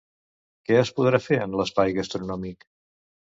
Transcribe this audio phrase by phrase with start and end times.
[0.69, 2.67] Què es podrà fer en l'espai gastronòmic?